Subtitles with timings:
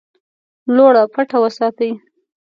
[0.75, 1.91] لوړه پټه وساتي.